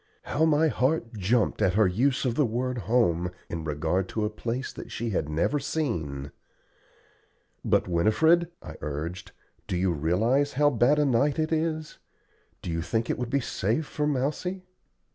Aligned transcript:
How 0.23 0.45
my 0.45 0.67
heart 0.67 1.13
jumped 1.13 1.61
at 1.61 1.75
her 1.75 1.85
use 1.87 2.25
of 2.25 2.33
the 2.33 2.43
word 2.43 2.79
"home" 2.89 3.29
in 3.51 3.63
regard 3.63 4.09
to 4.09 4.25
a 4.25 4.31
place 4.31 4.73
that 4.73 4.91
she 4.91 5.11
had 5.11 5.29
never 5.29 5.59
seen. 5.59 6.31
"But, 7.63 7.87
Winifred," 7.87 8.49
I 8.63 8.77
urged, 8.81 9.31
"do 9.67 9.77
you 9.77 9.91
realize 9.93 10.53
how 10.53 10.71
bad 10.71 10.97
a 10.97 11.05
night 11.05 11.37
it 11.37 11.51
is? 11.53 11.99
Do 12.63 12.71
you 12.71 12.81
think 12.81 13.11
it 13.11 13.19
would 13.19 13.29
be 13.29 13.41
safe 13.41 13.85
for 13.85 14.07
Mousie?" 14.07 14.63